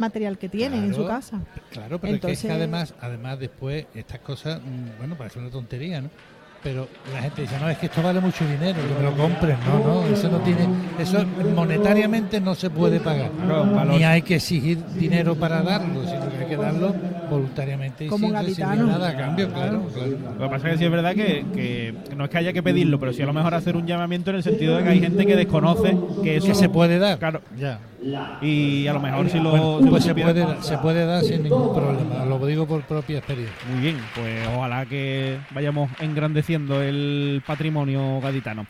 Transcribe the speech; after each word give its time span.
material 0.00 0.38
que 0.38 0.48
tienen 0.48 0.84
en 0.84 0.94
su 0.94 1.06
casa. 1.06 1.40
Claro, 1.70 2.00
pero 2.00 2.28
es 2.28 2.42
que 2.42 2.50
además, 2.50 2.94
además 3.00 3.38
después 3.38 3.86
estas 3.94 4.18
cosas, 4.20 4.60
mm, 4.60 4.98
bueno, 4.98 5.16
parece 5.16 5.38
una 5.38 5.50
tontería, 5.50 6.00
¿no? 6.00 6.10
pero 6.62 6.88
la 7.12 7.22
gente 7.22 7.42
dice, 7.42 7.58
no, 7.58 7.68
es 7.68 7.78
que 7.78 7.86
esto 7.86 8.02
vale 8.02 8.20
mucho 8.20 8.46
dinero, 8.46 8.78
que 8.86 8.94
me 8.94 9.02
lo 9.02 9.16
compren. 9.16 9.56
No, 9.66 9.78
no, 9.78 10.06
eso 10.06 10.28
no 10.28 10.38
tiene, 10.40 10.68
eso 10.98 11.24
monetariamente 11.54 12.40
no 12.40 12.54
se 12.54 12.68
puede 12.68 13.00
pagar. 13.00 13.30
Ni 13.86 14.04
hay 14.04 14.22
que 14.22 14.36
exigir 14.36 14.84
dinero 14.94 15.34
para 15.34 15.62
darlo, 15.62 16.04
sino 16.04 16.28
que 16.28 16.36
hay 16.36 16.46
que 16.46 16.56
darlo 16.56 16.94
voluntariamente 17.30 18.04
y 18.04 18.08
Como 18.08 18.26
sin 18.26 18.32
nada 18.32 19.08
a 19.08 19.16
cambio, 19.16 19.48
claro, 19.52 19.82
Lo 20.38 20.44
que 20.44 20.50
pasa 20.50 20.68
es 20.68 20.72
que 20.72 20.78
sí 20.78 20.84
es 20.84 20.90
verdad 20.90 21.14
que, 21.14 21.46
que, 21.54 21.94
no 22.16 22.24
es 22.24 22.30
que 22.30 22.38
haya 22.38 22.52
que 22.52 22.62
pedirlo, 22.62 22.98
pero 22.98 23.12
sí 23.12 23.22
a 23.22 23.26
lo 23.26 23.32
mejor 23.32 23.54
hacer 23.54 23.76
un 23.76 23.86
llamamiento 23.86 24.30
en 24.30 24.36
el 24.36 24.42
sentido 24.42 24.76
de 24.76 24.82
que 24.82 24.88
hay 24.90 25.00
gente 25.00 25.24
que 25.24 25.36
desconoce 25.36 25.96
que 26.22 26.36
eso 26.36 26.54
se 26.54 26.68
puede 26.68 26.98
dar. 26.98 27.18
Claro. 27.18 27.40
Ya. 27.56 27.80
Y 28.42 28.86
a 28.86 28.92
lo 28.92 29.00
mejor 29.00 29.28
si 29.30 29.38
lo, 29.38 29.80
pues 29.88 30.04
se, 30.04 30.14
puede, 30.14 30.62
se 30.62 30.78
puede 30.78 31.06
dar 31.06 31.22
sin 31.22 31.42
ningún 31.42 31.74
problema, 31.74 32.24
lo 32.24 32.44
digo 32.46 32.66
por 32.66 32.82
propia 32.82 33.18
experiencia. 33.18 33.56
Muy 33.70 33.80
bien, 33.80 33.96
pues 34.14 34.46
ojalá 34.56 34.86
que 34.86 35.38
vayamos 35.52 35.90
engrandeciendo 36.00 36.82
el 36.82 37.42
patrimonio 37.46 38.20
gaditano. 38.20 38.66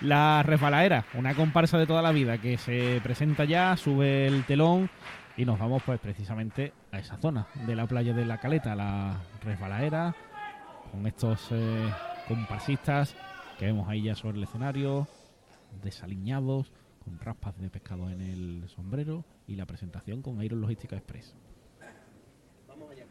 La 0.00 0.42
resbalaera, 0.42 1.04
una 1.14 1.34
comparsa 1.34 1.78
de 1.78 1.86
toda 1.86 2.02
la 2.02 2.12
vida 2.12 2.36
que 2.38 2.58
se 2.58 3.00
presenta 3.02 3.44
ya, 3.44 3.76
sube 3.76 4.26
el 4.26 4.44
telón 4.44 4.90
y 5.36 5.44
nos 5.44 5.58
vamos 5.58 5.82
pues 5.84 6.00
precisamente 6.00 6.72
a 6.92 6.98
esa 6.98 7.16
zona 7.16 7.46
de 7.66 7.74
la 7.74 7.86
playa 7.86 8.14
de 8.14 8.24
la 8.24 8.38
Caleta, 8.38 8.74
la 8.74 9.20
resbalaera, 9.42 10.14
con 10.90 11.06
estos 11.06 11.48
eh, 11.50 11.92
comparsistas 12.28 13.16
que 13.58 13.66
vemos 13.66 13.88
ahí 13.88 14.02
ya 14.02 14.14
sobre 14.14 14.38
el 14.38 14.44
escenario, 14.44 15.08
desaliñados, 15.82 16.72
con 17.04 17.18
raspas 17.18 17.58
de 17.58 17.68
pescado 17.68 18.08
en 18.10 18.20
el 18.20 18.68
sombrero 18.68 19.24
y 19.46 19.56
la 19.56 19.66
presentación 19.66 20.22
con 20.22 20.42
Iron 20.42 20.60
Logística 20.60 20.96
Express. 20.96 21.34
Vamos 22.68 22.90
allá, 22.90 23.04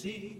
See. 0.00 0.39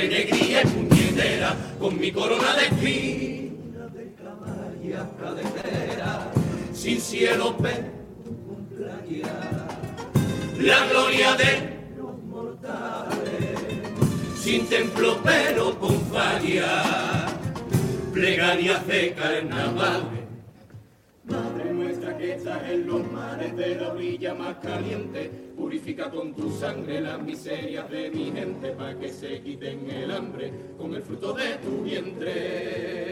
Renegría 0.00 0.62
y 0.62 0.66
puñetera, 0.66 1.56
con 1.78 1.98
mi 1.98 2.10
corona 2.10 2.54
de 2.54 2.64
espina 2.64 3.86
de 3.88 4.14
camarilla 4.14 5.10
cadetera, 5.20 6.30
sin 6.72 7.00
cielo 7.00 7.56
con 7.56 8.64
playa, 8.66 9.66
la 10.58 10.86
gloria 10.86 11.34
de 11.34 11.52
los 11.98 12.22
mortales, 12.24 13.60
sin 14.38 14.66
templo 14.68 15.18
pero 15.22 15.78
con 15.78 16.00
falla, 16.06 17.26
plegaria 18.12 18.78
de 18.78 19.12
carnaval 19.12 20.09
estás 22.40 22.70
en 22.70 22.86
los 22.86 23.12
mares 23.12 23.54
de 23.54 23.74
la 23.74 23.92
orilla 23.92 24.34
más 24.34 24.56
caliente. 24.56 25.30
Purifica 25.56 26.10
con 26.10 26.34
tu 26.34 26.50
sangre 26.58 27.02
las 27.02 27.20
miserias 27.20 27.90
de 27.90 28.10
mi 28.10 28.32
gente, 28.32 28.70
para 28.70 28.98
que 28.98 29.10
se 29.10 29.42
quiten 29.42 29.90
el 29.90 30.10
hambre 30.10 30.50
con 30.78 30.94
el 30.94 31.02
fruto 31.02 31.34
de 31.34 31.56
tu 31.56 31.82
vientre. 31.82 33.10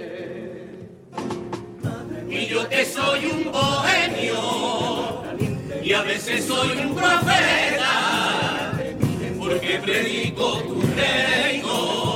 Y 2.30 2.46
yo 2.46 2.66
que 2.70 2.86
soy 2.86 3.26
un 3.26 3.52
bohemio, 3.52 5.22
y 5.82 5.92
a 5.92 6.02
veces 6.02 6.46
soy 6.46 6.78
un 6.78 6.94
profeta, 6.94 8.72
porque 9.38 9.78
predico 9.84 10.62
tu 10.62 10.80
reino 10.96 12.07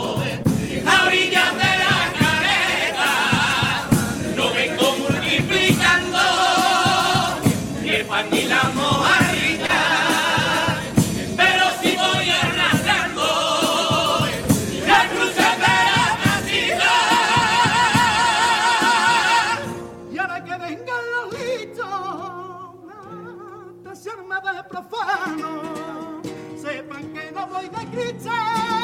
sepan 27.43 27.49
que 27.49 27.49
no 27.49 27.49
voy 27.49 27.69
de 27.69 27.91
Cristo. 27.91 28.82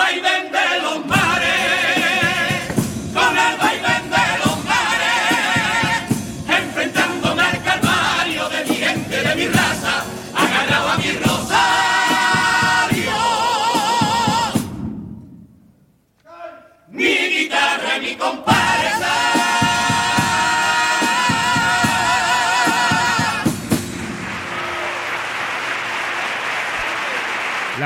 Con 0.00 0.08
el 0.08 0.22
vaivén 0.22 0.50
de 0.50 0.80
los 0.80 1.19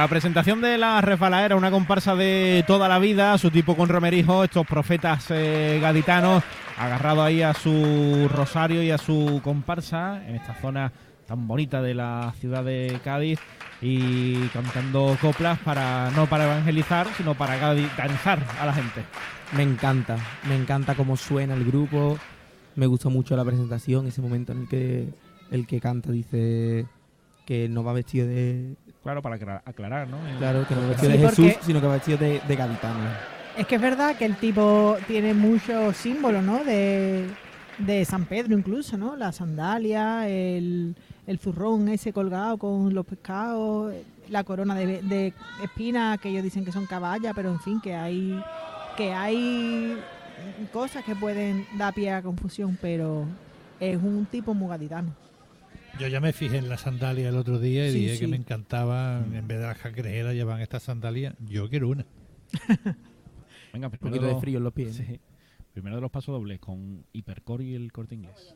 La 0.05 0.09
presentación 0.09 0.61
de 0.61 0.77
la 0.77 1.01
resbaladera, 1.01 1.57
una 1.57 1.71
comparsa 1.71 2.15
de 2.15 2.63
toda 2.67 2.91
la 2.91 2.99
vida, 2.99 3.39
su 3.39 3.51
tipo 3.51 3.75
con 3.75 3.89
romerijo, 3.89 4.45
estos 4.45 4.67
profetas 4.67 5.25
eh, 5.31 5.79
gaditanos, 5.81 6.45
agarrados 6.77 7.25
ahí 7.25 7.41
a 7.41 7.55
su 7.55 8.29
rosario 8.31 8.83
y 8.83 8.91
a 8.91 8.99
su 8.99 9.41
comparsa 9.43 10.23
en 10.29 10.35
esta 10.35 10.61
zona 10.61 10.93
tan 11.27 11.49
bonita 11.49 11.81
de 11.81 11.95
la 11.95 12.35
ciudad 12.39 12.63
de 12.63 13.01
Cádiz 13.03 13.41
y 13.81 14.47
cantando 14.49 15.17
coplas 15.23 15.59
para 15.61 16.11
no 16.11 16.27
para 16.27 16.45
evangelizar, 16.45 17.07
sino 17.17 17.33
para 17.33 17.57
gaditizar 17.57 18.41
a 18.61 18.67
la 18.67 18.75
gente. 18.75 19.03
Me 19.57 19.63
encanta, 19.63 20.19
me 20.47 20.55
encanta 20.55 20.97
cómo 20.97 21.17
suena 21.17 21.55
el 21.55 21.65
grupo, 21.65 22.19
me 22.77 22.85
gustó 22.85 23.09
mucho 23.09 23.39
la 23.39 23.45
presentación, 23.47 24.07
ese 24.07 24.21
momento 24.21 24.53
en 24.53 24.59
el 24.59 24.69
que 24.69 25.09
el 25.51 25.67
que 25.67 25.81
canta 25.81 26.13
dice 26.13 26.85
que 27.47 27.69
no 27.69 27.85
va 27.85 27.93
vestido 27.93 28.27
de. 28.27 28.77
Claro, 29.05 29.23
para 29.23 29.37
acla- 29.37 29.63
aclarar, 29.65 30.09
¿no? 30.09 30.17
Claro, 30.39 30.67
que 30.67 30.75
no 30.75 30.89
vestido 30.89 31.13
Sí, 31.13 31.19
de 31.19 31.29
Jesús, 31.29 31.47
porque- 31.53 31.59
sino 31.67 31.81
que 31.81 31.87
va 31.87 31.93
vestido 31.95 32.19
de, 32.19 32.41
de 32.49 32.57
gaditano. 32.57 32.99
Es 33.57 33.67
que 33.69 33.77
es 33.77 33.81
verdad 33.81 34.17
que 34.17 34.25
el 34.25 34.35
tipo 34.37 34.97
tiene 35.07 35.33
muchos 35.35 35.97
símbolos, 35.97 36.43
¿no? 36.43 36.65
De, 36.65 37.29
de 37.79 38.05
San 38.05 38.25
Pedro 38.25 38.59
incluso, 38.59 38.97
¿no? 38.97 39.15
La 39.15 39.31
sandalia, 39.31 40.27
el, 40.29 40.97
el 41.27 41.39
zurrón 41.39 41.89
ese 41.89 42.13
colgado 42.13 42.59
con 42.59 42.93
los 42.95 43.07
pescados, 43.07 43.95
la 44.29 44.43
corona 44.43 44.75
de, 44.75 45.03
de 45.03 45.33
espinas 45.63 46.19
que 46.19 46.31
ellos 46.31 46.43
dicen 46.43 46.65
que 46.65 46.73
son 46.73 46.87
caballas, 46.87 47.33
pero 47.37 47.51
en 47.51 47.61
fin, 47.61 47.81
que 47.81 47.95
hay 47.95 48.43
que 48.97 49.13
hay 49.13 49.99
cosas 50.73 51.05
que 51.05 51.15
pueden 51.15 51.67
dar 51.77 51.93
pie 51.95 52.11
a 52.13 52.23
confusión, 52.23 52.79
pero 52.81 53.25
es 53.81 53.97
un 54.03 54.27
tipo 54.27 54.55
muy 54.55 54.69
gaditano. 54.69 55.13
Yo 55.99 56.09
ya 56.09 56.21
me 56.21 56.33
fijé 56.33 56.59
en 56.59 56.69
la 56.69 56.77
sandalia 56.77 57.29
el 57.29 57.37
otro 57.37 57.59
día 57.59 57.89
y 57.89 57.93
Sí, 57.93 57.99
dije 58.01 58.19
que 58.19 58.27
me 58.27 58.37
encantaba, 58.37 59.25
en 59.33 59.47
vez 59.47 59.59
de 59.59 59.67
las 59.67 59.79
cangrejeras 59.79 60.35
llevan 60.35 60.61
estas 60.61 60.83
sandalias. 60.83 61.35
Yo 61.49 61.69
quiero 61.69 61.89
una. 61.89 62.05
Venga, 63.73 63.89
Un 63.89 63.99
poquito 63.99 64.27
de 64.27 64.41
frío 64.41 64.59
en 64.59 64.65
los 64.65 64.73
pies. 64.73 64.97
Sí. 64.97 65.21
Primero 65.73 65.97
de 65.97 66.03
los 66.03 66.11
pasos 66.11 66.33
dobles 66.33 66.59
con 66.59 67.05
Hipercore 67.13 67.65
y 67.65 67.75
el 67.75 67.93
corte 67.93 68.15
inglés. 68.17 68.55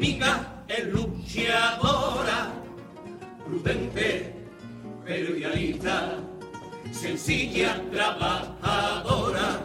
Amiga 0.00 0.64
es 0.66 0.86
luchadora, 0.86 2.50
prudente, 3.44 4.34
pero 5.04 5.34
sencilla, 6.90 7.78
trabajadora, 7.92 9.60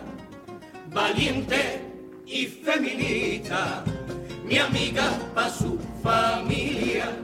valiente 0.92 1.82
y 2.26 2.48
feminista. 2.48 3.86
Mi 4.44 4.58
amiga 4.58 5.10
para 5.34 5.50
su 5.50 5.80
familia 6.04 7.18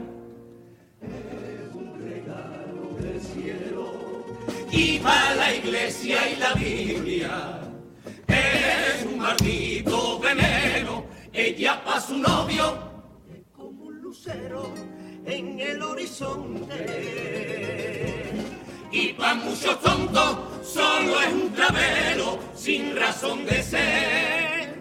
es 1.02 1.76
un 1.76 1.94
regalo 2.02 2.96
del 2.98 3.20
cielo 3.20 4.24
y 4.72 5.00
para 5.00 5.36
la 5.36 5.54
iglesia 5.54 6.18
y 6.30 6.36
la 6.38 6.54
Biblia 6.54 7.60
es 8.30 9.06
un 9.06 9.18
maldito 9.18 10.18
veneno. 10.20 11.04
Ella 11.34 11.84
pa' 11.84 12.00
su 12.00 12.18
novio 12.18 12.91
en 15.26 15.60
el 15.60 15.82
horizonte. 15.82 16.76
Y 18.92 19.14
pa' 19.14 19.36
muchos 19.36 19.80
tontos 19.82 20.38
solo 20.64 21.22
es 21.22 21.34
un 21.34 21.54
travelo 21.54 22.40
sin 22.56 22.96
razón 22.96 23.46
de 23.46 23.64
ser. 23.64 24.76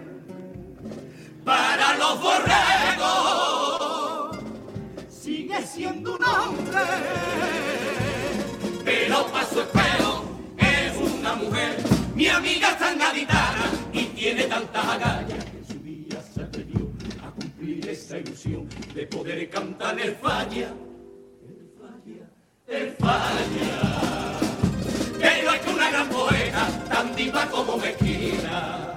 Para 1.45 1.97
los 1.97 2.21
borregos 2.21 3.41
sigue 5.09 5.63
siendo 5.67 6.17
un 6.17 6.25
hombre. 6.25 6.81
Pero 8.85 9.27
pa' 9.27 9.45
su 9.45 9.61
espejo 9.61 10.25
es 10.59 10.97
una 10.97 11.35
mujer. 11.35 11.77
Mi 12.15 12.29
amiga 12.29 12.71
es 12.71 12.79
tan 12.79 12.99
gaditana 12.99 13.71
y 13.93 14.05
tiene 14.07 14.45
tantas 14.45 14.85
agallas 14.85 15.45
que 15.45 15.59
en 15.59 15.67
su 15.67 15.79
día 15.81 16.21
se 16.35 16.43
atrevió 16.43 16.91
a 17.23 17.31
esa 17.91 18.19
ilusión 18.19 18.69
de 18.95 19.07
poder 19.07 19.49
cantar 19.51 19.99
el 20.01 20.15
falla. 20.15 20.73
El 21.43 21.71
falla, 21.79 22.27
el 22.69 22.93
falla. 22.93 24.39
Pero 25.19 25.51
es 25.53 25.61
que 25.61 25.71
una 25.71 25.91
gran 25.91 26.09
poeta, 26.09 26.69
tan 26.89 27.17
diva 27.17 27.47
como 27.47 27.77
mezquina, 27.77 28.97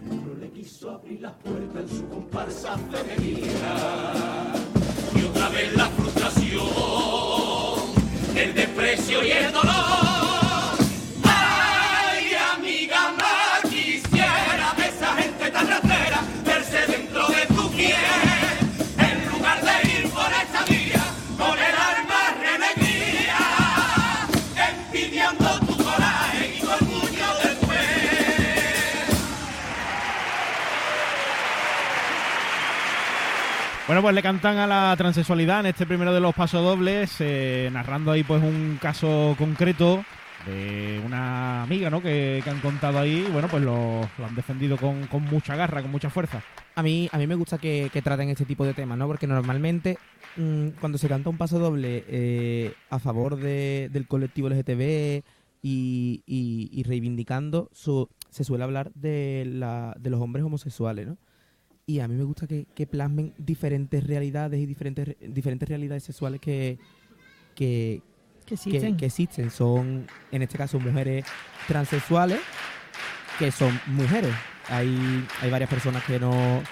no 0.00 0.34
le 0.34 0.50
quiso 0.50 0.90
abrir 0.90 1.20
las 1.20 1.32
puertas 1.34 1.82
en 1.82 1.88
su 1.88 2.08
comparsa 2.08 2.78
femenina. 2.90 3.74
Y 5.14 5.24
otra 5.24 5.48
vez 5.50 5.76
la 5.76 5.86
frustración, 5.86 6.62
el 8.34 8.54
desprecio 8.54 9.22
y 9.24 9.30
el 9.30 9.52
dolor. 9.52 9.79
Bueno, 34.00 34.14
pues 34.14 34.14
le 34.14 34.22
cantan 34.22 34.56
a 34.56 34.66
la 34.66 34.94
transexualidad 34.96 35.60
en 35.60 35.66
este 35.66 35.84
primero 35.84 36.14
de 36.14 36.20
los 36.20 36.34
pasodobles, 36.34 37.16
eh, 37.20 37.68
narrando 37.70 38.10
ahí 38.12 38.22
pues 38.24 38.42
un 38.42 38.78
caso 38.80 39.34
concreto 39.36 40.02
de 40.46 41.02
una 41.04 41.64
amiga, 41.64 41.90
¿no? 41.90 42.00
Que, 42.00 42.40
que 42.42 42.48
han 42.48 42.60
contado 42.60 42.98
ahí, 42.98 43.28
bueno, 43.30 43.46
pues 43.48 43.62
lo, 43.62 44.00
han 44.26 44.34
defendido 44.34 44.78
con, 44.78 45.06
mucha 45.30 45.54
garra, 45.54 45.82
con 45.82 45.90
mucha 45.90 46.08
fuerza. 46.08 46.42
A 46.76 46.82
mí, 46.82 47.10
a 47.12 47.18
mí 47.18 47.26
me 47.26 47.34
gusta 47.34 47.58
que, 47.58 47.90
traten 48.02 48.30
este 48.30 48.46
tipo 48.46 48.64
de 48.64 48.72
temas, 48.72 48.96
¿no? 48.96 49.06
Porque 49.06 49.26
normalmente 49.26 49.98
mm, 50.36 50.68
cuando 50.80 50.96
se 50.96 51.06
canta 51.06 51.28
un 51.28 51.36
paso 51.36 51.58
doble 51.58 52.02
eh, 52.08 52.72
a 52.88 53.00
favor 53.00 53.36
de- 53.36 53.90
del 53.92 54.08
colectivo 54.08 54.48
LGTB 54.48 55.22
y, 55.62 56.22
y- 56.26 56.70
y 56.72 56.82
reivindicando, 56.84 57.68
su- 57.74 58.08
se 58.30 58.44
suele 58.44 58.64
hablar 58.64 58.92
de, 58.94 59.44
la, 59.46 59.94
de 60.00 60.08
los 60.08 60.22
hombres 60.22 60.42
homosexuales, 60.46 61.06
¿no? 61.06 61.18
Y 61.90 61.98
a 61.98 62.06
mí 62.06 62.14
me 62.14 62.22
gusta 62.22 62.46
que, 62.46 62.66
que 62.72 62.86
plasmen 62.86 63.34
diferentes 63.36 64.04
realidades 64.06 64.60
y 64.60 64.66
diferentes, 64.66 65.16
diferentes 65.20 65.68
realidades 65.68 66.04
sexuales 66.04 66.40
que, 66.40 66.78
que, 67.56 68.00
Que 68.46 68.46
que, 68.46 68.54
existen. 68.54 68.96
que 68.96 69.06
existen. 69.06 69.50
Son, 69.50 70.06
en 70.30 70.42
este 70.42 70.56
caso, 70.56 70.78
mujeres 70.78 71.24
transexuales 71.66 72.38
que 73.40 73.50
son 73.50 73.72
mujeres. 73.88 74.32
Hay, 74.68 75.26
hay 75.40 75.50
varias 75.50 75.68
personas 75.68 76.04
que 76.04 76.20
no, 76.20 76.62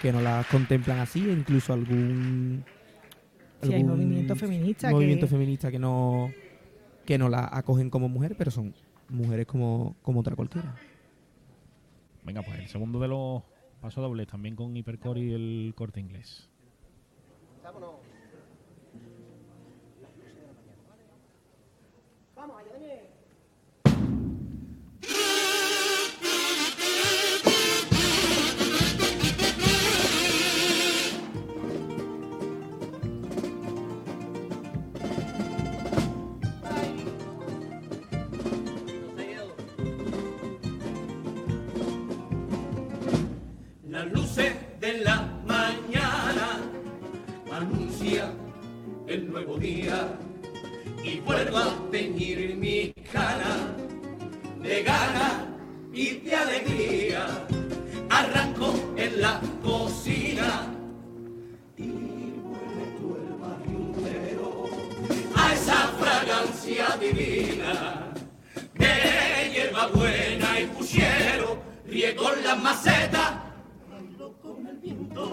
que 0.00 0.10
no 0.10 0.22
las 0.22 0.46
contemplan 0.46 1.00
así, 1.00 1.20
e 1.28 1.32
incluso 1.32 1.74
algún... 1.74 2.64
Sí, 3.62 3.68
hay 3.74 3.80
algún 3.82 3.90
movimiento 3.98 4.36
feminista 4.36 4.88
que- 4.88 4.94
movimiento 4.94 5.26
feminista 5.28 5.70
que 5.70 5.78
no, 5.78 6.32
que 7.04 7.18
no 7.18 7.28
la 7.28 7.46
acogen 7.52 7.90
como 7.90 8.08
mujer, 8.08 8.36
pero 8.38 8.50
son 8.50 8.74
mujeres 9.10 9.44
como, 9.44 9.96
como 10.00 10.20
otra 10.20 10.34
cualquiera. 10.34 10.74
Venga, 12.24 12.40
pues 12.40 12.58
el 12.58 12.68
segundo 12.68 12.98
de 13.00 13.08
los 13.08 13.42
pasodobles, 13.82 14.28
también 14.28 14.56
con 14.56 14.74
Hipercore 14.74 15.20
y 15.20 15.32
el 15.32 15.74
corte 15.76 16.00
inglés. 16.00 16.48
Con 74.42 74.66
el 74.66 74.76
viento 74.78 75.30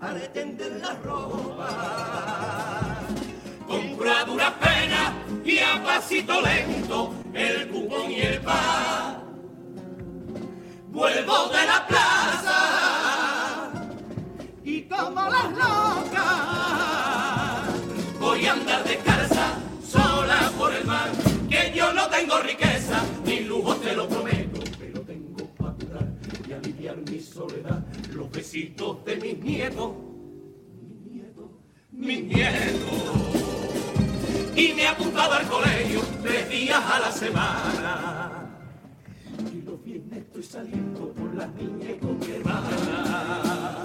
al 0.00 0.20
tender 0.32 0.72
la 0.80 0.94
ropa. 1.02 2.98
Compro 3.66 4.10
a 4.12 4.24
duras 4.24 4.52
penas 4.60 5.12
y 5.44 5.58
a 5.58 5.82
pasito 5.82 6.40
lento 6.42 7.14
el 7.32 7.68
cupón 7.68 8.10
y 8.10 8.20
el 8.20 8.40
pan. 8.40 9.16
vuelvo 10.88 11.48
de 11.48 11.66
la 11.66 11.86
plaza 11.86 13.70
y 14.64 14.82
como 14.82 15.20
las 15.20 15.50
locas 15.52 16.20
voy 18.18 18.46
a 18.46 18.52
andar 18.52 18.84
descalza, 18.84 19.54
sola 19.86 20.50
por 20.58 20.74
el 20.74 20.84
mar, 20.84 21.10
que 21.48 21.72
yo 21.74 21.92
no 21.92 22.08
tengo 22.08 22.38
riqueza, 22.40 23.02
ni 23.24 23.40
lujo 23.40 23.76
te 23.76 23.94
lo 23.94 24.08
prometo, 24.08 24.60
pero 24.78 25.00
tengo 25.02 25.46
para 25.56 25.72
curar 25.74 26.08
y 26.46 26.49
aliviar 26.60 26.96
mi 27.10 27.20
soledad, 27.20 27.82
los 28.12 28.30
besitos 28.30 29.04
de 29.04 29.16
mis 29.16 29.38
nietos, 29.38 29.92
mis 30.78 31.12
nietos, 31.12 31.50
mis 31.90 32.24
nietos. 32.24 32.90
Y 34.54 34.74
me 34.74 34.82
he 34.82 34.88
apuntado 34.88 35.34
al 35.34 35.46
colegio 35.46 36.02
tres 36.22 36.48
días 36.50 36.82
a 36.84 37.00
la 37.00 37.12
semana. 37.12 38.50
Y 39.52 39.62
los 39.62 39.82
viernes 39.82 40.18
estoy 40.18 40.42
saliendo 40.42 41.12
por 41.12 41.34
las 41.34 41.48
niñas 41.54 41.94
con 42.00 42.18
mi 42.18 42.30
hermana. 42.30 43.82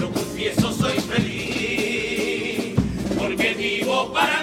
Lo 0.00 0.10
confieso, 0.10 0.72
soy 0.72 0.98
feliz 0.98 2.74
porque 3.16 3.54
vivo 3.54 4.12
para 4.12 4.39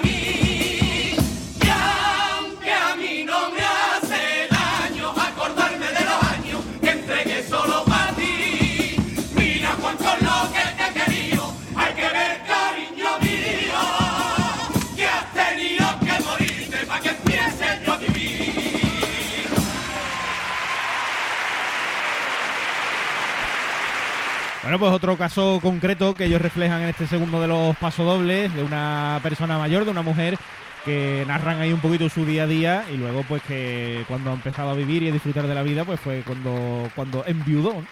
Bueno, 24.68 24.80
pues 24.80 24.92
otro 24.92 25.16
caso 25.16 25.60
concreto 25.62 26.12
que 26.12 26.26
ellos 26.26 26.42
reflejan 26.42 26.82
en 26.82 26.90
este 26.90 27.06
segundo 27.06 27.40
de 27.40 27.48
los 27.48 27.74
pasodobles, 27.78 28.54
de 28.54 28.62
una 28.62 29.18
persona 29.22 29.56
mayor, 29.56 29.86
de 29.86 29.92
una 29.92 30.02
mujer 30.02 30.36
que 30.84 31.24
narran 31.26 31.58
ahí 31.58 31.72
un 31.72 31.80
poquito 31.80 32.06
su 32.10 32.26
día 32.26 32.42
a 32.42 32.46
día 32.46 32.84
y 32.92 32.98
luego 32.98 33.24
pues 33.26 33.42
que 33.44 34.04
cuando 34.06 34.30
ha 34.30 34.34
empezado 34.34 34.68
a 34.68 34.74
vivir 34.74 35.02
y 35.02 35.08
a 35.08 35.12
disfrutar 35.12 35.46
de 35.46 35.54
la 35.54 35.62
vida 35.62 35.86
pues 35.86 35.98
fue 35.98 36.22
cuando, 36.22 36.90
cuando 36.94 37.24
enviudó. 37.26 37.82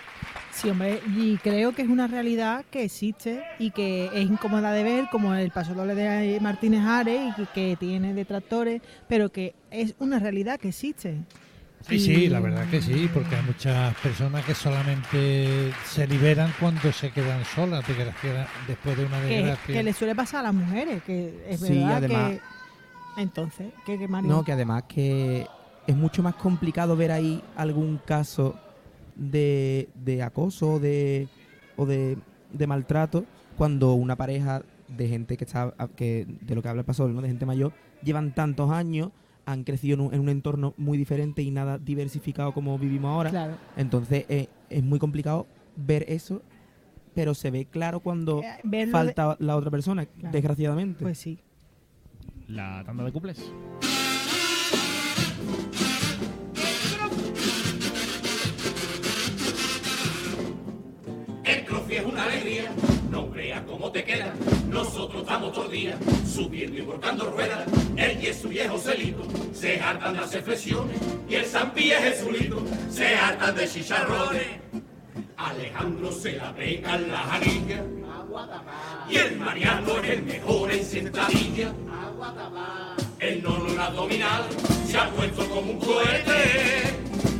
Sí, 0.51 0.69
hombre, 0.69 1.01
y 1.17 1.39
creo 1.39 1.73
que 1.73 1.81
es 1.81 1.89
una 1.89 2.09
realidad 2.09 2.63
que 2.71 2.85
existe 2.85 3.43
y 3.59 3.71
que 3.71 4.11
es 4.13 4.29
incómoda 4.29 4.71
de 4.73 4.83
ver, 4.83 5.09
como 5.11 5.35
el 5.35 5.51
paso 5.53 5.73
doble 5.73 5.95
de 5.95 6.39
Martínez 6.41 6.85
Ares, 6.85 7.33
y 7.39 7.47
que 7.55 7.77
tiene 7.81 8.13
detractores, 8.13 8.83
pero 9.09 9.31
que 9.31 9.55
es 9.71 9.95
una 9.99 10.19
realidad 10.19 10.61
que 10.61 10.69
existe. 10.69 11.25
Sí, 11.89 12.01
sí, 12.01 12.29
la 12.29 12.41
verdad 12.41 12.69
que 12.69 12.83
sí, 12.83 13.09
porque 13.15 13.37
hay 13.37 13.43
muchas 13.45 13.95
personas 13.97 14.45
que 14.45 14.55
solamente 14.55 15.73
se 15.85 16.07
liberan 16.09 16.53
cuando 16.59 16.91
se 16.93 17.11
quedan 17.13 17.45
solas, 17.45 17.87
desgracia- 17.87 18.49
después 18.67 18.97
de 18.97 19.05
una 19.05 19.21
Que, 19.21 19.27
desgracia. 19.37 19.75
que 19.75 19.83
le 19.85 19.93
suele 19.93 20.15
pasar 20.17 20.41
a 20.41 20.43
las 20.45 20.55
mujeres, 20.55 21.03
que 21.05 21.45
es 21.49 21.61
Sí, 21.61 21.75
verdad 21.75 21.97
además- 21.99 22.31
que... 22.33 23.23
Entonces, 23.23 23.73
que, 23.87 23.99
que 23.99 24.09
Mario? 24.09 24.31
No, 24.31 24.45
que 24.45 24.53
además 24.53 24.83
que 24.89 25.47
es 25.87 25.97
mucho 25.97 26.23
más 26.23 26.35
complicado 26.35 26.97
ver 26.97 27.13
ahí 27.13 27.41
algún 27.57 27.99
caso 28.05 28.59
de, 29.15 29.89
de 29.95 30.23
acoso 30.23 30.73
o 30.75 30.81
de, 30.81 31.29
o 31.77 31.87
de, 31.87 32.19
de 32.53 32.67
maltrato 32.67 33.25
cuando 33.57 33.95
una 33.95 34.17
pareja 34.17 34.63
de 34.89 35.09
gente 35.09 35.37
que 35.37 35.45
está 35.45 35.73
que 35.97 36.27
de 36.43 36.55
lo 36.55 36.63
que 36.63 36.69
habla 36.69 36.81
el 36.81 36.87
pasado, 36.87 37.09
¿no? 37.09 37.23
de 37.23 37.29
gente 37.29 37.47
mayor, 37.47 37.73
llevan 38.03 38.35
tantos 38.35 38.71
años, 38.71 39.11
han 39.47 39.65
crecido 39.65 39.95
en 39.95 40.01
un, 40.01 40.15
en 40.15 40.21
un 40.21 40.29
entorno 40.29 40.75
muy 40.77 40.99
diferente 40.99 41.41
y 41.43 41.51
nada 41.51 41.79
diversificado 41.79 42.53
como 42.53 42.79
vivimos 42.79 43.11
ahora. 43.11 43.31
Claro. 43.31 43.55
Entonces 43.77 44.27
eh, 44.29 44.49
es 44.69 44.83
muy 44.83 44.99
complicado 44.99 45.47
ver 45.77 46.05
eso, 46.09 46.43
pero 47.15 47.33
se 47.35 47.51
ve 47.51 47.65
claro 47.65 48.01
cuando 48.01 48.43
Eh, 48.43 48.59
de- 48.65 48.87
falta 48.89 49.37
la 49.41 49.57
otra 49.57 49.71
persona, 49.71 50.05
Claro. 50.07 50.33
desgraciadamente. 50.33 51.03
Pues 51.03 51.17
sí. 51.19 51.39
La 52.49 52.83
tanda 52.85 53.05
de 53.05 53.13
cuples. 53.13 53.51
El 61.45 61.65
crofi 61.65 61.95
es 61.97 62.05
una 62.05 62.25
alegría, 62.25 62.71
no 63.11 63.31
creas 63.31 63.63
cómo 63.63 63.91
te 63.93 64.05
queda. 64.05 64.33
Nosotros 64.77 65.23
estamos 65.23 65.55
todo 65.55 65.65
el 65.65 65.71
día 65.71 65.99
subiendo 66.31 66.79
y 66.79 66.85
cortando 66.85 67.31
ruedas. 67.31 67.67
El 67.97 68.21
yeso 68.21 68.47
viejo 68.47 68.77
celito 68.77 69.23
se 69.55 69.81
hartan 69.81 70.13
de 70.13 70.19
hacer 70.21 70.45
y 71.31 71.35
el 71.35 71.47
Zampi 71.47 71.93
es 71.93 71.99
Jesulito 71.99 72.63
se 72.91 73.15
hartan 73.15 73.57
de 73.57 73.67
chicharrones. 73.67 74.47
Alejandro 75.39 76.13
se 76.13 76.33
la 76.33 76.55
pega 76.55 76.95
en 76.95 77.11
la 77.11 77.19
jarilla 77.19 77.85
y 79.09 79.17
el 79.17 79.37
Mariano 79.39 79.99
es 80.03 80.11
el 80.11 80.23
mejor 80.25 80.71
en 80.71 80.85
sentadilla. 80.85 81.73
El 83.19 83.43
nono 83.43 83.73
en 83.73 83.81
abdominal 83.81 84.45
se 84.87 84.99
ha 84.99 85.09
puesto 85.09 85.49
como 85.49 85.73
un 85.73 85.79
cohete 85.79 86.83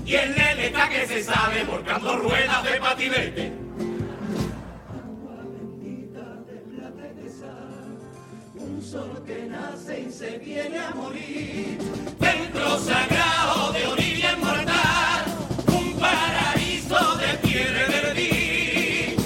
y 0.07 0.15
el 0.15 0.35
nene 0.35 0.69
está 0.69 0.89
que 0.89 1.07
se 1.07 1.23
sale 1.23 1.65
volcando 1.65 2.17
ruedas 2.17 2.65
de 2.65 2.81
patinete. 2.81 3.66
Sol 8.87 9.23
que 9.27 9.47
nace 9.47 10.03
y 10.09 10.13
se 10.13 10.39
viene 10.39 10.79
a 10.79 10.91
morir. 10.91 11.79
Centro 12.21 12.79
sagrado 12.79 13.73
de 13.73 13.87
orilla 13.87 14.33
inmortal, 14.35 15.25
un 15.77 15.93
paraíso 15.99 17.17
de 17.17 17.49
tierra 17.49 17.87
verde. 17.89 19.17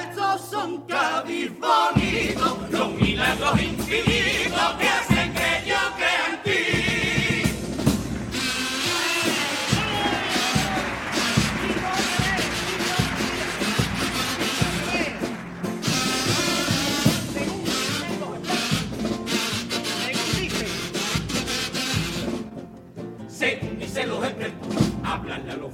Estos 0.00 0.40
son 0.50 0.82
Cádiz 0.88 1.52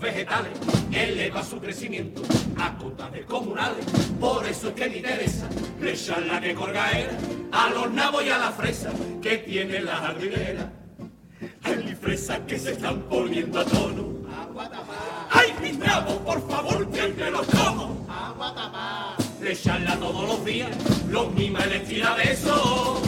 vegetales, 0.00 0.52
eleva 0.92 1.42
su 1.42 1.61
crecimiento 1.61 2.23
a 2.59 2.76
cotas 2.76 3.12
descomunales. 3.12 3.85
Por 4.19 4.47
eso 4.47 4.69
es 4.69 4.75
que 4.75 4.88
me 4.88 4.97
interesa 4.99 5.49
echar 5.83 6.23
la 6.23 6.40
que 6.40 6.54
colgaera 6.54 7.12
a 7.52 7.71
los 7.71 7.90
nabos 7.92 8.25
y 8.25 8.30
a 8.30 8.38
la 8.38 8.52
fresa 8.52 8.90
que 9.21 9.38
tiene 9.38 9.80
la 9.80 9.97
jardinera. 9.97 10.73
Hay 11.62 11.97
fresas 12.00 12.40
que 12.47 12.59
se 12.59 12.73
están 12.73 13.02
poniendo 13.02 13.61
a 13.61 13.64
tono. 13.64 14.11
¡Ay, 15.30 15.54
mis 15.62 15.78
nabos, 15.78 16.14
por 16.19 16.49
favor, 16.49 16.90
que 16.90 17.09
me 17.09 17.30
los 17.30 17.47
como! 17.47 18.07
Le 19.40 19.52
echarla 19.52 19.97
todos 19.97 20.28
los 20.28 20.45
días, 20.45 20.71
los 21.09 21.33
mimas 21.33 21.66
les 21.69 21.88
tira 21.88 22.16
eso. 22.23 23.00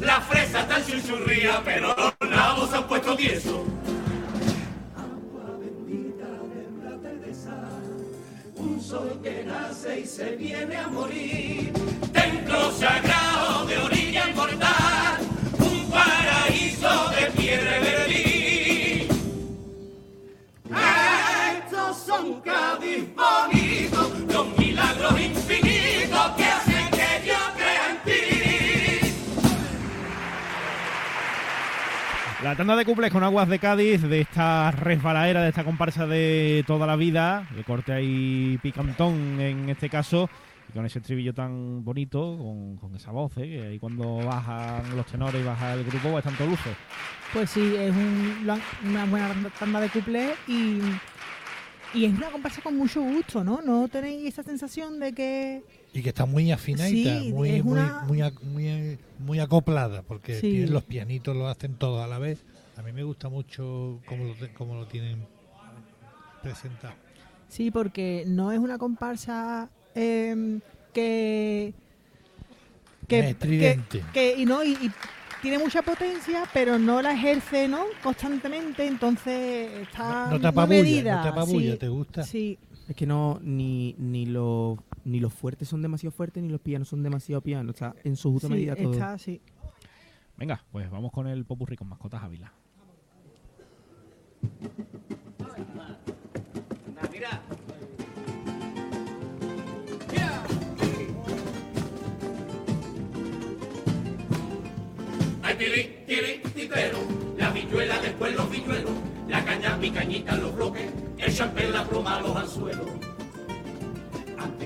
La 0.00 0.20
fresa 0.20 0.60
está 0.60 0.78
en 0.78 0.86
chuchurría, 0.86 1.62
pero 1.64 1.94
los 1.96 2.30
nabos 2.30 2.70
se 2.70 2.76
han 2.76 2.88
puesto 2.88 3.16
tiesos. 3.16 3.60
Sol 8.88 9.20
que 9.22 9.44
nace 9.44 10.00
y 10.00 10.06
se 10.06 10.34
viene 10.36 10.74
a 10.76 10.88
morir. 10.88 11.70
Templo 12.10 12.72
sagrado 12.72 13.66
de 13.66 13.76
orilla 13.76 14.30
inmortal, 14.30 15.18
un 15.58 15.90
paraíso 15.90 17.10
de 17.10 17.26
piedra 17.32 17.80
verde. 17.80 19.08
Estos 21.58 21.96
son 22.06 22.40
Cádiz 22.40 23.04
bonitos, 23.14 24.20
los 24.32 24.56
milagros 24.56 25.20
La 32.48 32.56
tanda 32.56 32.76
de 32.76 32.86
cuples 32.86 33.12
con 33.12 33.22
aguas 33.22 33.46
de 33.46 33.58
Cádiz, 33.58 34.00
de 34.00 34.22
esta 34.22 34.70
resbaladera, 34.70 35.42
de 35.42 35.50
esta 35.50 35.64
comparsa 35.64 36.06
de 36.06 36.64
toda 36.66 36.86
la 36.86 36.96
vida, 36.96 37.46
de 37.54 37.62
corte 37.62 37.92
ahí 37.92 38.58
picantón 38.62 39.38
en 39.38 39.68
este 39.68 39.90
caso, 39.90 40.30
y 40.66 40.72
con 40.72 40.86
ese 40.86 41.00
estribillo 41.00 41.34
tan 41.34 41.84
bonito, 41.84 42.38
con, 42.80 42.94
esa 42.96 43.10
voz, 43.10 43.36
¿eh? 43.36 43.42
que 43.42 43.66
ahí 43.66 43.78
cuando 43.78 44.16
bajan 44.24 44.96
los 44.96 45.04
tenores 45.04 45.42
y 45.42 45.44
baja 45.44 45.74
el 45.74 45.84
grupo, 45.84 46.10
pues 46.10 46.24
tanto 46.24 46.46
luce. 46.46 46.70
Pues 47.34 47.50
sí, 47.50 47.74
es 47.76 47.92
una 48.82 49.04
buena 49.04 49.28
tanda 49.58 49.78
de 49.80 49.90
cuplés 49.90 50.34
y, 50.48 50.78
y 51.92 52.06
es 52.06 52.14
una 52.16 52.30
comparsa 52.30 52.62
con 52.62 52.78
mucho 52.78 53.02
gusto, 53.02 53.44
¿no? 53.44 53.60
¿No 53.60 53.88
tenéis 53.88 54.24
esa 54.24 54.42
sensación 54.42 54.98
de 55.00 55.12
que... 55.12 55.62
Y 55.92 56.02
que 56.02 56.10
está 56.10 56.26
muy 56.26 56.52
afinadita, 56.52 57.20
Sí, 57.22 57.32
muy, 57.32 57.50
es 57.50 57.64
muy, 57.64 57.78
una- 57.80 58.00
muy, 58.06 58.22
muy, 58.42 58.98
muy 59.18 59.40
acoplada, 59.40 60.02
porque 60.02 60.34
Sí. 60.34 60.50
tienen 60.50 60.72
los 60.72 60.84
pianitos 60.84 61.34
lo 61.36 61.48
hacen 61.48 61.74
todos 61.74 62.02
a 62.04 62.06
la 62.06 62.18
vez. 62.18 62.44
A 62.76 62.82
mí 62.82 62.92
me 62.92 63.02
gusta 63.02 63.28
mucho 63.28 63.98
cómo 64.06 64.24
lo, 64.24 64.34
cómo 64.56 64.74
lo 64.74 64.86
tienen 64.86 65.26
presentado. 66.42 66.94
Sí, 67.48 67.70
porque 67.70 68.24
no 68.26 68.52
es 68.52 68.58
una 68.58 68.78
comparsa 68.78 69.70
em, 69.94 70.60
que, 70.92 71.72
que, 73.08 73.20
Estridente. 73.30 74.00
que- 74.12 74.34
que- 74.34 74.40
y 74.42 74.44
no 74.46 74.62
y, 74.62 74.72
y 74.74 74.90
tiene 75.42 75.58
mucha 75.58 75.82
potencia, 75.82 76.44
pero 76.52 76.78
no 76.78 77.00
la 77.00 77.12
ejerce, 77.14 77.66
¿no? 77.66 77.84
Constantemente, 78.02 78.86
entonces 78.86 79.70
está 79.82 80.26
No, 80.26 80.32
no 80.32 80.36
te 80.36 80.38
muy 80.38 80.48
apabulla, 80.48 80.82
medida, 80.82 81.16
no 81.16 81.22
te 81.22 81.28
apabulla, 81.28 81.72
sí, 81.72 81.78
¿te 81.78 81.88
gusta? 81.88 82.22
Sí, 82.24 82.58
Es 82.88 82.94
que 82.96 83.06
no, 83.06 83.38
ni, 83.42 83.94
ni, 83.98 84.26
los, 84.26 84.78
ni 85.08 85.20
los 85.20 85.32
fuertes 85.32 85.68
son 85.68 85.82
demasiado 85.82 86.12
fuertes, 86.12 86.42
ni 86.42 86.50
los 86.50 86.60
pianos 86.60 86.88
son 86.88 87.02
demasiado 87.02 87.40
pianos. 87.40 87.74
Está 87.74 87.94
en 88.04 88.16
su 88.16 88.30
justa 88.30 88.48
sí, 88.48 88.54
medida 88.54 88.76
todo. 88.76 88.92
está 88.92 89.12
así. 89.14 89.40
Venga, 90.36 90.62
pues 90.70 90.90
vamos 90.90 91.10
con 91.12 91.26
el 91.26 91.44
popurrí 91.44 91.76
con 91.76 91.88
mascotas 91.88 92.22
Ávila. 92.22 92.52
Ay, 105.42 105.56
tiri, 105.56 106.04
tiri, 106.06 106.42
titero, 106.54 106.98
la 107.38 107.50
viñuela 107.50 108.00
después 108.00 108.36
los 108.36 108.50
viñuelos, 108.50 108.92
la 109.28 109.44
caña 109.44 109.76
mi 109.78 109.90
cañita 109.90 110.34
en 110.34 110.42
los 110.42 110.54
bloques, 110.54 110.92
el 111.16 111.34
champén 111.34 111.72
la 111.72 111.84
pluma 111.84 112.20
los 112.20 112.36
anzuelos. 112.36 113.07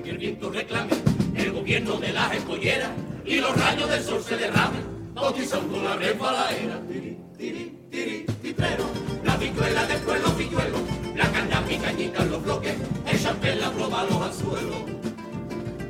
Que 0.02 0.10
el 0.10 0.18
viento 0.18 0.50
reclame, 0.50 0.90
el 1.36 1.52
gobierno 1.52 1.96
de 1.98 2.12
las 2.12 2.34
escolleras 2.34 2.90
y 3.24 3.36
los 3.36 3.56
rayos 3.56 3.88
del 3.88 4.02
sol 4.02 4.20
se 4.22 4.36
derramen, 4.36 4.82
bautizando 5.14 5.80
la 5.80 5.94
resbaladera. 5.94 6.80
Tiri, 6.88 7.18
tiri, 7.38 7.78
tiri, 7.88 8.26
titero, 8.42 8.84
la 9.24 9.36
viñuela 9.36 9.86
después 9.86 10.20
los 10.20 10.36
viñuelos, 10.36 10.80
la 11.14 11.30
caña 11.30 11.60
mi 11.60 11.76
cañita 11.76 12.24
los 12.24 12.42
bloques, 12.42 12.74
el 13.06 13.22
champén 13.22 13.60
la 13.60 13.70
los 13.70 14.22
anzuelos. 14.22 14.82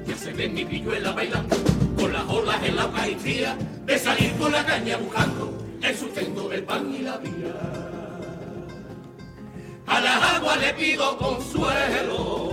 Ya 0.06 0.16
se 0.16 0.32
ve 0.34 0.46
mi 0.46 0.66
pilluela 0.66 1.12
bailando 1.12 1.56
con 1.96 2.12
las 2.12 2.28
olas 2.28 2.62
en 2.64 2.76
la 2.76 2.82
Eucaristía 2.82 3.56
de 3.86 3.98
salir 3.98 4.32
con 4.34 4.52
la 4.52 4.66
caña 4.66 4.98
buscando 4.98 5.58
el 5.82 5.96
sustento 5.96 6.50
del 6.50 6.64
pan 6.64 6.94
y 6.94 6.98
la 6.98 7.16
vida. 7.16 8.02
A 9.86 10.00
las 10.00 10.22
aguas 10.34 10.60
le 10.60 10.74
pido 10.74 11.16
consuelo. 11.16 12.51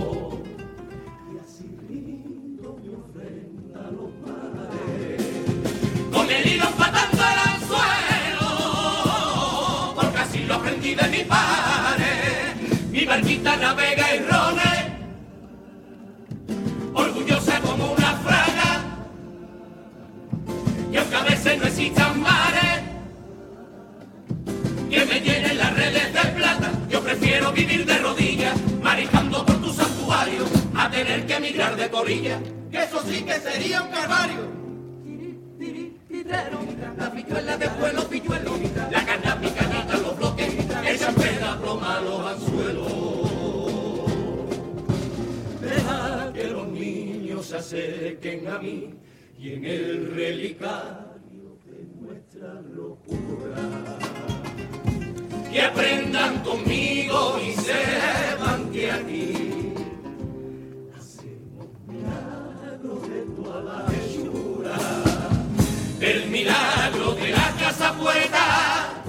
De 10.94 11.08
mi 11.08 11.24
padre. 11.24 12.06
Mi 12.90 13.04
barquita 13.04 13.56
navega 13.56 14.14
y 14.14 14.18
rone 14.20 14.90
orgullosa 16.94 17.60
como 17.60 17.92
una 17.92 18.12
fraga. 18.24 18.84
Y 20.92 20.96
aunque 20.96 21.16
a 21.16 21.22
veces 21.22 21.58
no 21.58 21.64
existan 21.66 22.20
mares 22.20 22.80
que 24.90 25.04
me 25.06 25.20
llenen 25.20 25.58
las 25.58 25.74
redes 25.74 26.12
de 26.12 26.30
plata, 26.32 26.72
yo 26.88 27.00
prefiero 27.00 27.52
vivir 27.52 27.86
de 27.86 27.98
rodillas, 27.98 28.56
mariscando 28.82 29.46
por 29.46 29.60
tu 29.60 29.72
santuario, 29.72 30.44
a 30.76 30.90
tener 30.90 31.26
que 31.26 31.34
emigrar 31.36 31.76
de 31.76 31.88
corilla, 31.88 32.40
que 32.72 32.82
eso 32.82 33.00
sí 33.08 33.22
que 33.22 33.34
sería 33.34 33.82
un 33.82 33.90
calvario. 33.90 34.59
Acerquen 47.70 48.48
a 48.48 48.58
mí 48.58 48.94
y 49.38 49.52
en 49.52 49.64
el 49.64 50.12
relicario 50.12 51.56
de 51.64 51.86
nuestra 52.00 52.60
locura. 52.74 53.98
Que 55.52 55.62
aprendan 55.62 56.42
conmigo 56.42 57.38
y 57.38 57.52
sepan 57.52 58.72
que 58.72 58.90
aquí 58.90 59.74
hacemos 60.98 61.68
milagros 61.86 63.08
de 63.08 63.20
toda 63.36 63.62
la 63.62 63.86
hechura. 63.94 64.76
El 66.00 66.28
milagro 66.28 67.14
de 67.14 67.30
la 67.30 67.54
casa 67.60 67.92
puerta 67.96 69.04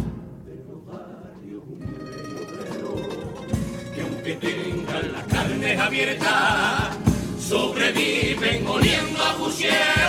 de 0.46 0.56
los 0.68 0.86
barrios 0.86 1.64
que 3.96 4.02
aunque 4.02 4.34
tengan 4.36 5.14
las 5.14 5.26
carnes 5.26 5.80
abiertas, 5.80 7.01
sobreviven 7.52 8.66
oliendo 8.66 9.22
a 9.22 9.34
fusiero. 9.34 10.01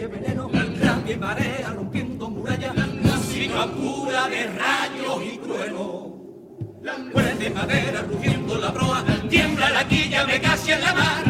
Y 0.00 0.06
veneno, 0.06 0.48
rabia 0.48 1.14
y 1.14 1.16
marea 1.16 1.72
rompiendo 1.74 2.30
murallas, 2.30 2.74
música 3.02 3.66
pura 3.66 4.28
de 4.28 4.46
rayos 4.46 5.22
y 5.24 5.38
trueno. 5.38 6.16
Muere 7.12 7.34
de 7.34 7.50
madera 7.50 8.02
rugiendo 8.02 8.56
la 8.56 8.72
proa, 8.72 9.04
tiembla 9.28 9.70
la 9.70 9.86
quilla, 9.86 10.26
me 10.26 10.40
casi 10.40 10.72
en 10.72 10.80
la 10.80 10.94
mar, 10.94 11.29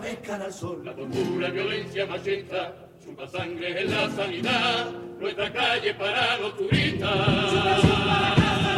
vez 0.00 0.18
cara 0.20 0.46
al 0.46 0.52
sol. 0.52 0.82
La 0.84 0.94
tortura, 0.94 1.50
violencia 1.50 2.06
machista, 2.06 2.74
chupa 3.04 3.28
sangre 3.28 3.80
en 3.80 3.90
la 3.90 4.10
sanidad, 4.10 4.90
nuestra 5.18 5.52
calle 5.52 5.94
para 5.94 6.38
los 6.38 6.56
turistas. 6.56 8.69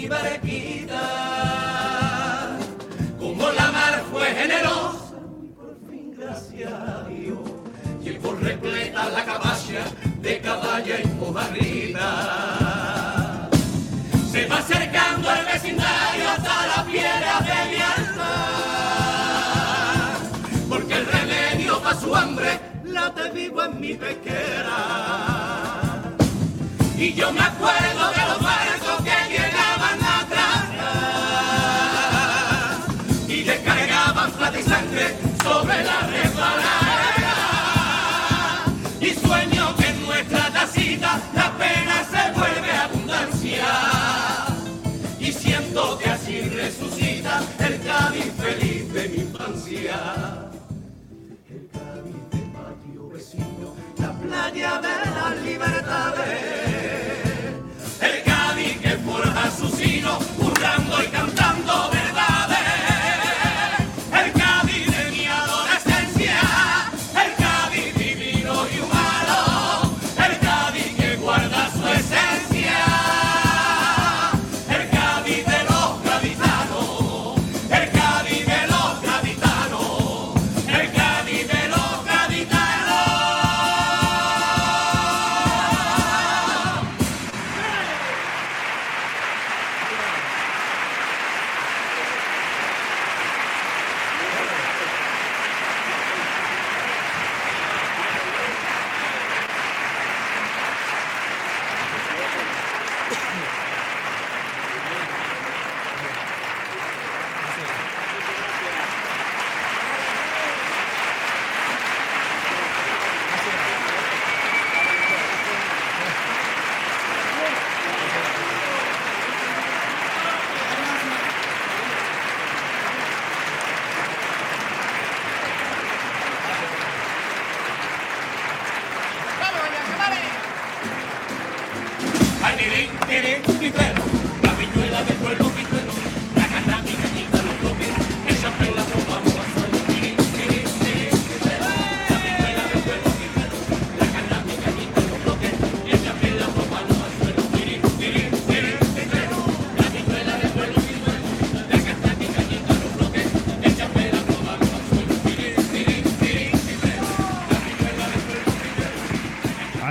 Mi 0.00 0.06
barquita. 0.08 1.02
Como 3.18 3.50
la 3.50 3.72
mar 3.72 4.04
fue 4.12 4.26
generosa, 4.26 5.16
y 5.42 5.48
por 5.48 5.76
fin 5.88 6.14
gracias 6.16 6.72
a 6.72 7.04
Dios, 7.08 7.38
llegó 8.02 8.32
repleta 8.34 9.08
la 9.10 9.24
cabaña 9.24 9.84
de 10.20 10.40
caballa 10.40 11.00
y 11.00 11.06
mojarrita. 11.20 12.08
Se 14.30 14.46
va 14.46 14.58
acercando 14.58 15.30
el 15.32 15.44
vecindario 15.46 16.30
hasta 16.30 16.66
la 16.76 16.84
piedra 16.84 17.40
de 17.40 17.70
mi 17.70 17.80
alma 17.82 18.34
porque 20.68 20.94
el 20.94 21.06
remedio 21.06 21.80
para 21.80 21.98
su 21.98 22.14
hambre 22.14 22.60
late 22.84 23.30
vivo 23.30 23.64
en 23.64 23.80
mi 23.80 23.94
pesquera. 23.94 24.78
Y 26.96 27.14
yo 27.14 27.32
me 27.32 27.40
acuerdo 27.40 28.10
de 28.10 28.26
los 28.28 28.42
barcos 28.42 28.97
sobre 35.42 35.84
la 35.84 36.00
resbaladera. 36.00 37.36
Y 39.00 39.10
sueño 39.14 39.76
que 39.76 39.86
en 39.88 40.06
nuestra 40.06 40.50
tacita 40.50 41.20
la 41.34 41.52
pena 41.56 42.04
se 42.10 42.32
vuelve 42.38 42.72
abundancia. 42.72 43.66
Y 45.18 45.32
siento 45.32 45.98
que 45.98 46.10
así 46.10 46.40
resucita 46.40 47.42
el 47.58 47.80
Cádiz 47.80 48.32
feliz 48.36 48.92
de 48.92 49.08
mi 49.08 49.16
infancia. 49.22 50.07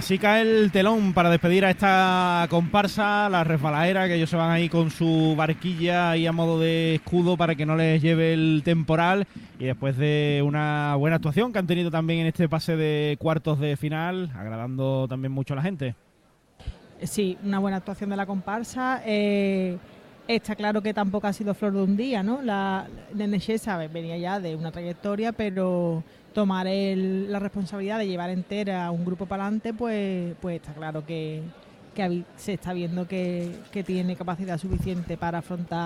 Así 0.08 0.20
cae 0.20 0.42
el 0.42 0.72
telón 0.72 1.12
para 1.12 1.30
despedir 1.30 1.66
a 1.66 1.70
esta 1.70 2.48
comparsa, 2.50 3.28
la 3.28 3.44
resbaladera, 3.44 4.08
que 4.08 4.16
ellos 4.16 4.30
se 4.30 4.38
van 4.38 4.52
ahí 4.52 4.70
con 4.70 4.90
su 4.90 5.36
barquilla 5.36 6.12
ahí 6.12 6.26
a 6.26 6.32
modo 6.32 6.62
de 6.62 6.96
escudo 6.96 7.36
para 7.36 7.56
que 7.56 7.66
no 7.66 7.76
les 7.76 8.02
lleve 8.02 8.32
el 8.32 8.62
temporal. 8.64 9.28
Y 9.60 9.66
después 9.66 9.98
de 9.98 10.42
una 10.46 10.96
buena 10.96 11.18
actuación 11.18 11.52
que 11.52 11.60
han 11.60 11.68
tenido 11.68 11.92
también 11.92 12.22
en 12.22 12.28
este 12.28 12.48
pase 12.48 12.78
de 12.78 13.18
cuartos 13.20 13.60
de 13.60 13.76
final, 13.76 14.32
agradando 14.34 15.10
también 15.10 15.34
mucho 15.34 15.56
a 15.56 15.58
la 15.58 15.64
gente. 15.64 15.94
Sí, 17.04 17.38
una 17.44 17.60
buena 17.60 17.76
actuación 17.76 18.10
de 18.10 18.16
la 18.16 18.26
comparsa. 18.26 19.02
Eh, 19.06 19.78
está 20.26 20.56
claro 20.56 20.82
que 20.82 20.94
tampoco 20.94 21.28
ha 21.28 21.34
sido 21.34 21.54
flor 21.54 21.74
de 21.74 21.84
un 21.84 21.98
día, 21.98 22.24
¿no? 22.24 22.42
La 22.42 22.88
Nenechesa 23.14 23.76
venía 23.88 24.16
ya 24.16 24.40
de 24.40 24.56
una 24.56 24.72
trayectoria, 24.72 25.34
pero 25.34 26.02
tomar 26.38 26.68
el- 26.68 27.32
la 27.32 27.40
responsabilidad 27.40 27.98
de 27.98 28.08
llevar 28.08 28.30
entera 28.30 28.86
a 28.86 28.92
un 28.92 29.04
grupo 29.04 29.26
para 29.26 29.46
adelante, 29.46 29.74
pues, 29.74 30.36
pues 30.40 30.58
está 30.58 30.72
claro 30.72 31.04
que, 31.04 31.42
se 32.36 32.54
está 32.54 32.74
viendo 32.74 33.08
que 33.08 33.56
tiene 33.84 34.16
capacidad 34.16 34.60
suficiente 34.60 35.18
para 35.18 35.40
afrontar 35.40 35.80